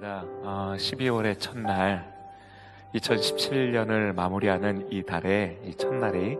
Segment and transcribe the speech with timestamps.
[0.00, 0.24] 반갑습니다.
[0.42, 2.10] 어, 12월의 첫날,
[2.94, 6.38] 2017년을 마무리하는 이 달에, 이 첫날이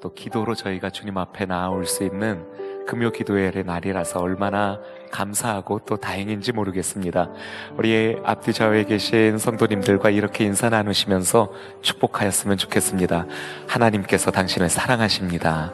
[0.00, 2.46] 또 기도로 저희가 주님 앞에 나올 수 있는
[2.86, 7.30] 금요 기도의 날이라서 얼마나 감사하고 또 다행인지 모르겠습니다.
[7.76, 11.52] 우리 앞뒤 좌우에 계신 성도님들과 이렇게 인사 나누시면서
[11.82, 13.26] 축복하였으면 좋겠습니다.
[13.66, 15.72] 하나님께서 당신을 사랑하십니다.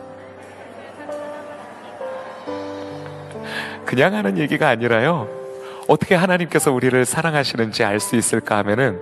[3.84, 5.45] 그냥 하는 얘기가 아니라요.
[5.89, 9.00] 어떻게 하나님께서 우리를 사랑하시는지 알 수 있을까 하면은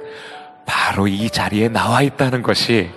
[0.67, 2.91] 바로 이 자리에 나와 있다는 것이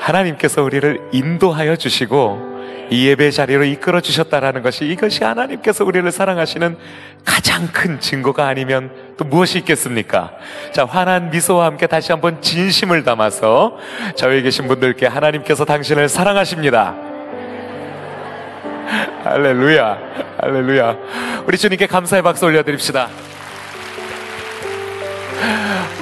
[0.00, 2.54] 하나님께서 우리를 인도하여 주시고
[2.90, 6.76] 이 예배 자리로 이끌어 주셨다라는 것이 이것이 하나님께서 우리를 사랑하시는
[7.24, 10.32] 가장 큰 증거가 아니면 또 무엇이 있겠습니까?
[10.72, 13.78] 자, 환한 미소와 함께 다시 한번 진심을 담아서
[14.16, 17.13] 저에 계신 분들께 하나님께서 당신을 사랑하십니다.
[19.24, 19.98] 할렐루야.
[20.40, 20.98] 할렐루야.
[21.46, 23.08] 우리 주님께 감사의 박수 올려드립시다.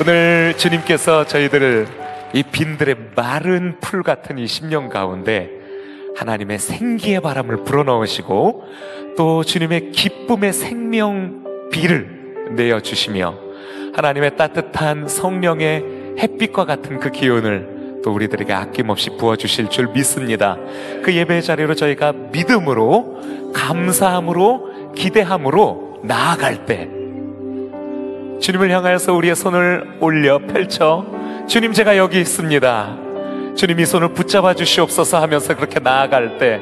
[0.00, 1.86] 오늘 주님께서 저희들을
[2.32, 5.50] 이 빈들의 마른 풀 같은 이 10년 가운데
[6.16, 8.64] 하나님의 생기의 바람을 불어넣으시고
[9.16, 13.38] 또 주님의 기쁨의 생명 비를 내어주시며
[13.94, 15.84] 하나님의 따뜻한 성령의
[16.18, 17.71] 햇빛과 같은 그 기운을
[18.02, 20.56] 또 우리들에게 아낌없이 부어주실 줄 믿습니다.
[21.02, 26.88] 그 예배 자리로 저희가 믿음으로, 감사함으로, 기대함으로 나아갈 때,
[28.40, 31.06] 주님을 향하여서 우리의 손을 올려 펼쳐,
[31.46, 32.96] 주님 제가 여기 있습니다.
[33.54, 36.60] 주님 이 손을 붙잡아 주시옵소서 하면서 그렇게 나아갈 때,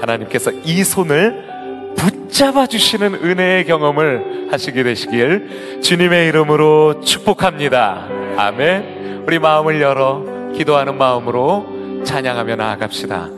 [0.00, 1.50] 하나님께서 이 손을
[1.96, 8.08] 붙잡아 주시는 은혜의 경험을 하시게 되시길 주님의 이름으로 축복합니다.
[8.36, 9.24] 아멘.
[9.26, 13.28] 우리 마음을 열어 기도하는 마음으로 찬양하며 나아갑시다.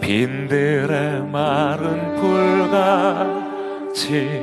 [0.00, 2.16] 빈들의 마른
[3.90, 4.40] 풀같이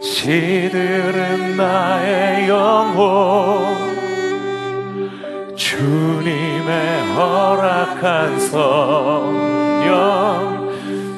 [0.00, 3.94] 시들은 나의 영혼
[5.56, 9.84] 주님의 허락한 성령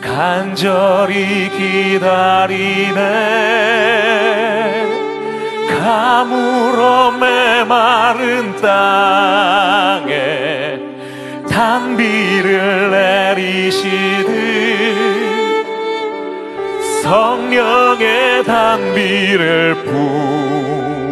[0.00, 2.86] 간절히 기다리네
[5.86, 10.10] 가물어 메마른 땅에
[11.48, 14.26] 단비를 내리시듯
[17.04, 19.84] 성령의 단비를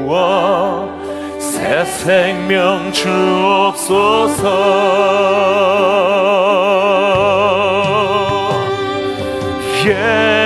[0.02, 0.90] 부어
[1.38, 4.34] 새 생명 주옵소서
[9.84, 10.43] yeah.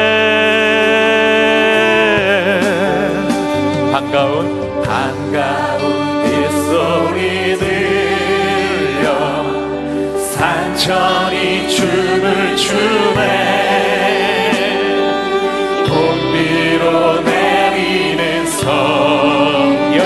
[4.10, 9.04] 반가운 반가운 빗소리 들려.
[10.19, 13.20] 산천이 춤을 추네.
[15.86, 20.00] 봄비로 내리는 성령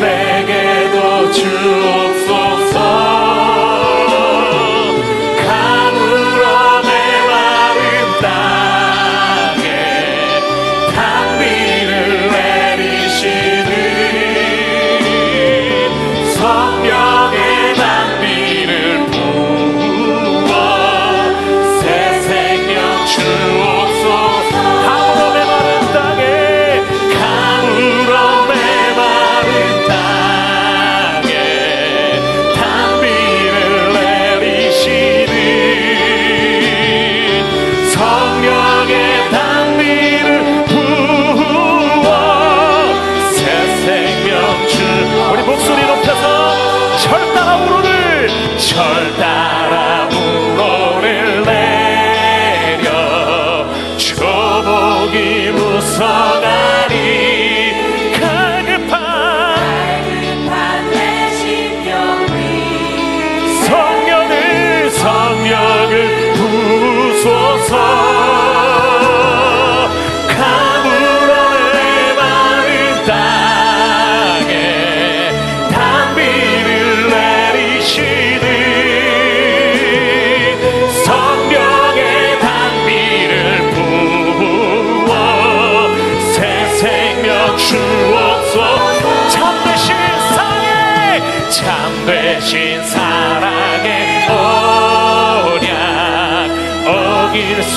[0.00, 2.41] 내게도 주옵소서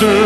[0.04, 0.25] 어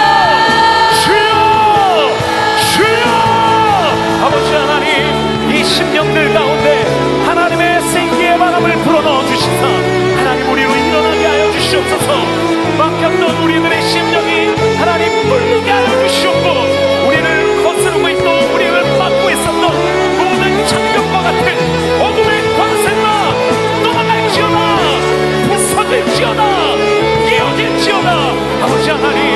[11.81, 12.13] 주시옵소서.
[12.77, 19.61] 막혔던 우리들의 심령이 하나님 물리게 하여 주시옵고 우리를 거스르고 있던 우리를 막고 있었던
[20.17, 23.33] 모든 장벽과 같은 어둠의 광생아
[23.83, 24.57] 넘어갈지어다
[25.47, 26.41] 부서질지어다
[27.29, 28.09] 깨어질지어다.
[28.63, 29.30] 아버지 하나님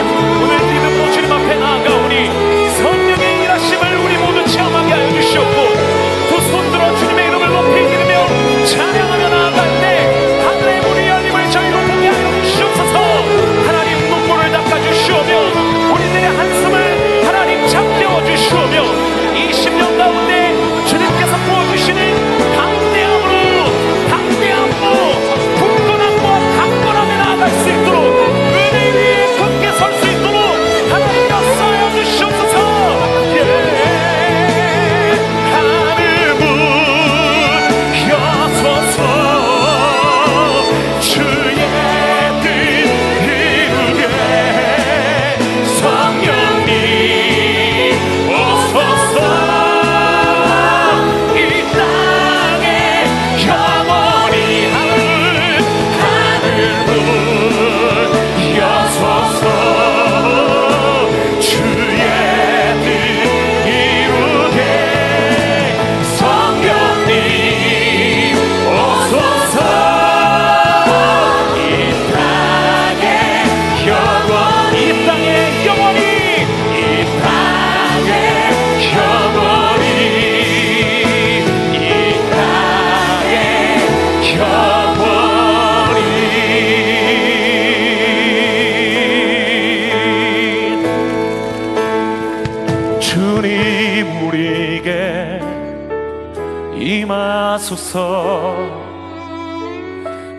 [97.55, 98.53] 하소서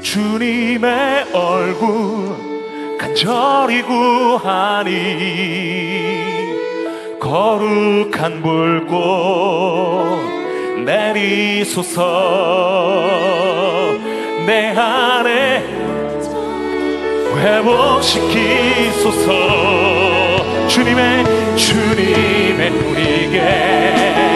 [0.03, 2.37] 주님의 얼굴
[2.99, 4.93] 간절히 구하니
[7.19, 10.21] 거룩한 불꽃
[10.85, 12.03] 내리소서
[14.47, 15.65] 내 안에
[17.41, 19.31] 회복시키소서
[20.69, 21.25] 주님의
[21.57, 24.36] 주님의 우리에게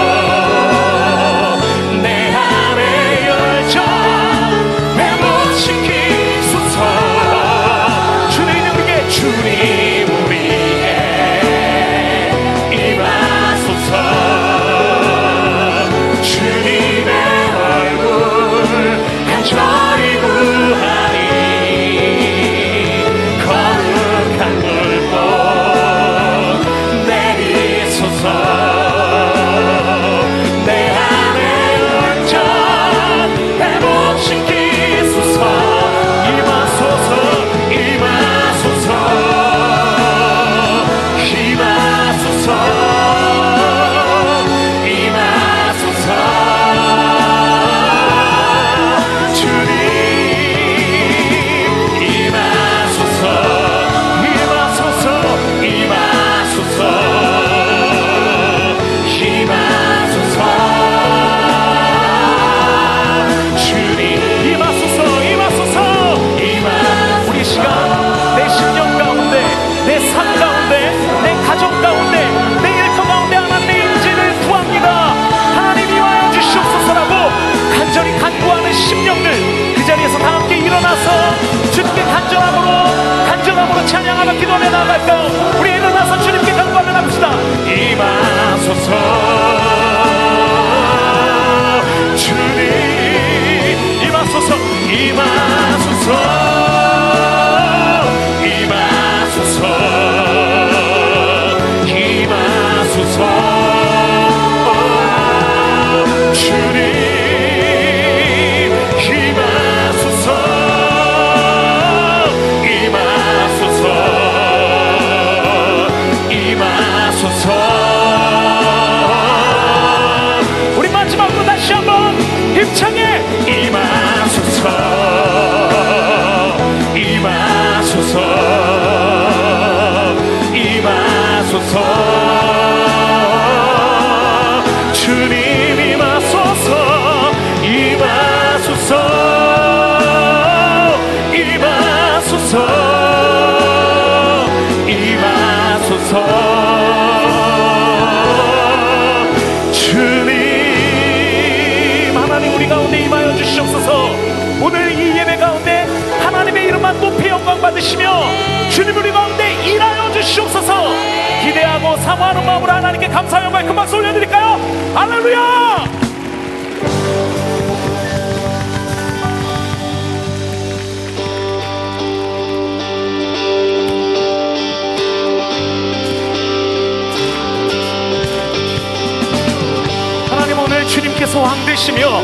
[181.41, 182.21] 왕 되시며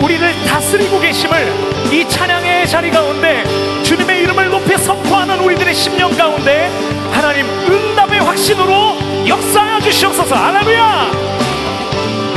[0.00, 3.44] 우리를 다스리고 계심을 이 찬양의 자리 가운데
[3.82, 6.70] 주님의 이름을 높이 선포하는 우리들의 심령 가운데
[7.12, 8.96] 하나님 응답의 확신으로
[9.28, 10.34] 역사하여 주시옵소서.
[10.34, 11.10] 할렐루야!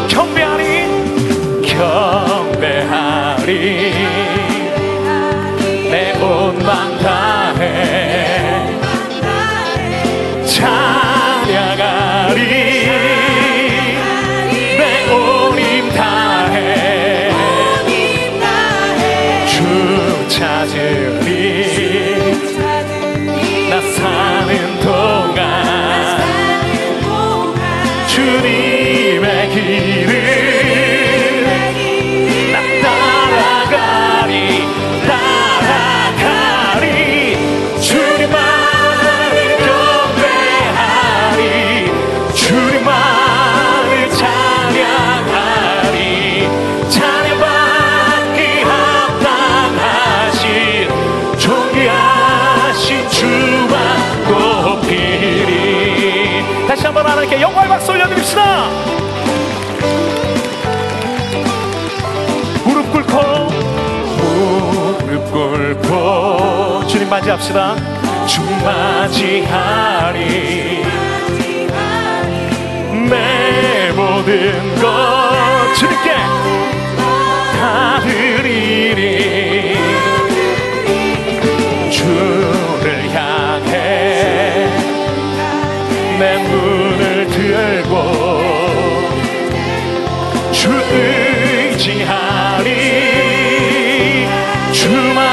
[0.09, 0.87] 경배하리
[2.57, 3.07] 경배하리
[56.87, 58.69] 한번 하나님께 영광의 박수 올려드립시다.
[62.63, 63.47] 무릎 꿇고
[65.05, 66.87] 무릎 꿇고.
[66.87, 67.75] 주님 맞이합시다.
[68.25, 70.17] 주 맞이하리.
[73.09, 76.15] 내 모든 것 주님께.
[94.77, 95.26] to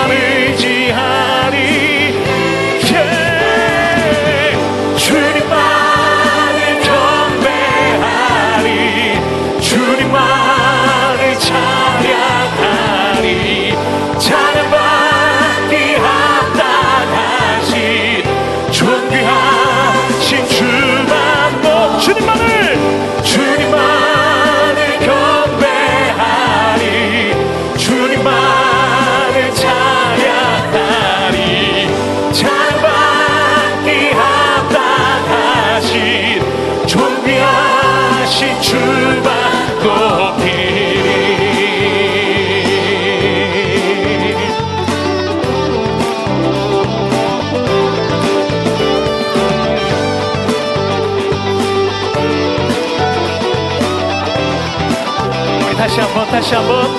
[56.35, 56.91] 다시 한번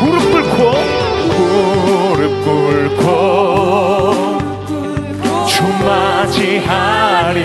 [0.00, 0.72] 무릎 꿇고.
[1.38, 3.06] 무릎 꿇고
[5.46, 7.38] 주 맞이하리.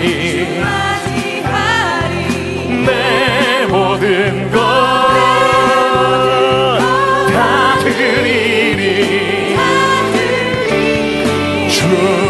[2.84, 4.66] 내 모든 것다
[7.78, 9.54] 드리리.
[11.70, 12.25] 주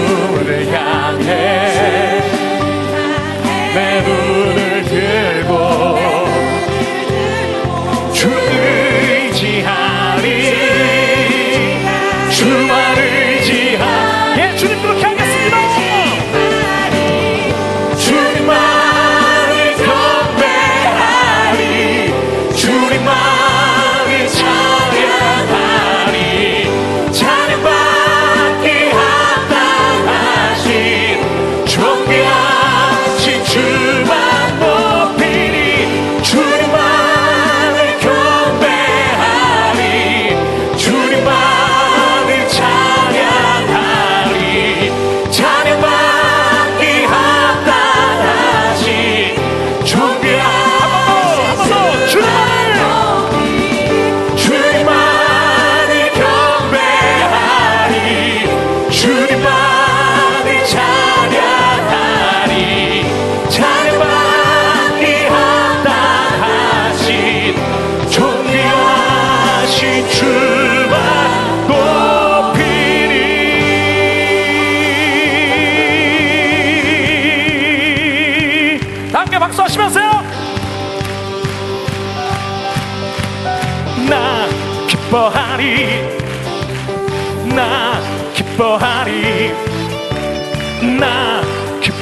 [23.06, 24.65] 희망의 창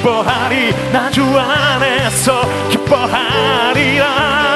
[0.05, 0.71] 기뻐하리.
[0.93, 4.54] 나 주 안에서 기뻐하리라.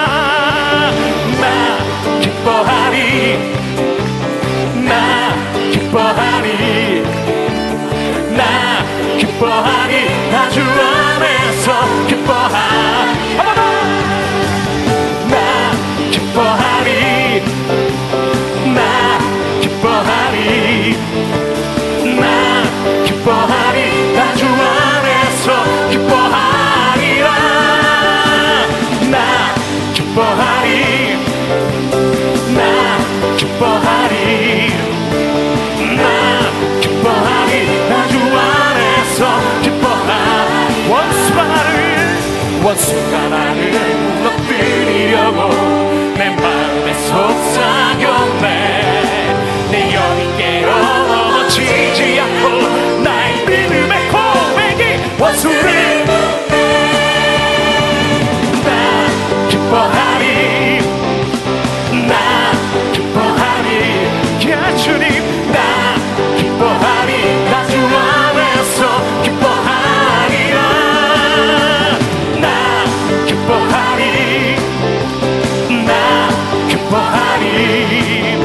[76.90, 78.36] 기뻐하리.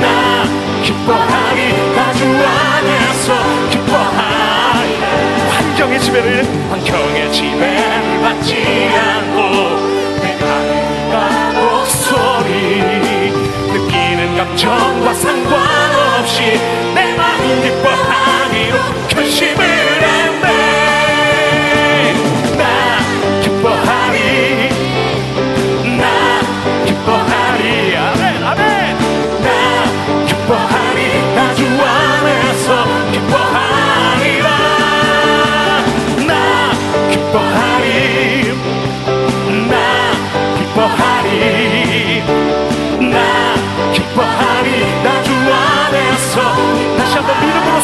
[0.00, 0.44] 나
[0.82, 1.58] 기뻐하리.
[1.94, 3.34] 나주 안에서
[3.70, 4.90] 기뻐하리
[5.48, 8.56] 환경의 지배를 환경의 지배를 받지
[8.92, 9.38] 않고
[10.22, 12.50] 내가 목소리
[13.72, 16.58] 느끼는 감정과 상관없이
[16.94, 18.76] 내 마음 기뻐하리로
[19.08, 19.61] 결심을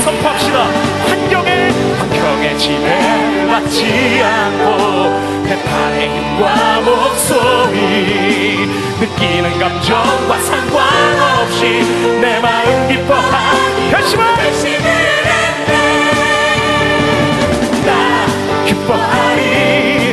[0.05, 0.59] 선포합시다.
[1.09, 8.67] 환경에 환경의 지배 맞지 않고 대파의 힘과 목소리
[9.01, 11.83] 느끼는 감정과 상관없이
[12.21, 15.73] 내 마음 기뻐한 결심을 결심을 했네.
[17.87, 18.27] 나
[18.67, 20.08] 기뻐하리.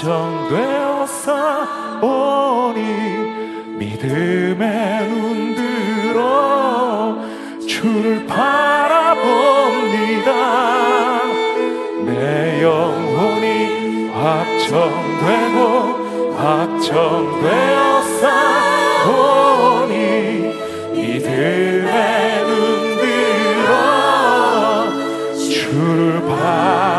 [0.00, 1.32] 정되었사
[2.00, 2.80] 오니
[3.78, 6.18] 믿음의 눈들어
[7.66, 9.18] 주를 바라봅니다.
[12.04, 15.56] 내 영혼이 확정되고
[16.36, 18.24] 확정되었사
[19.08, 19.90] 오니
[20.94, 23.72] 믿음의 눈들어
[25.34, 26.97] 주를 바라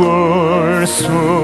[0.00, 1.39] 바꿀 수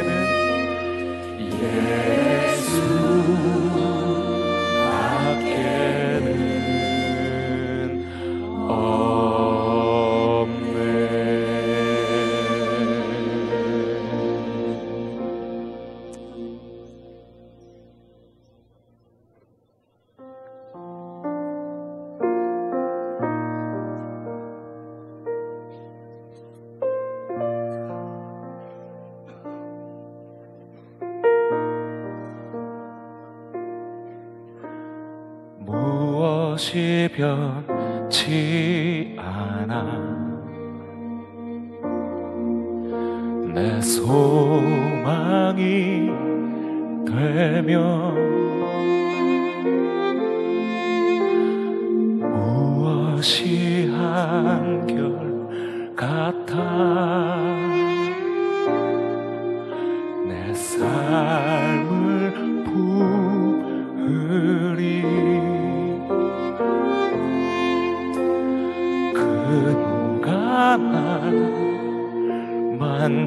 [0.00, 0.20] 함께는
[1.40, 2.19] 예.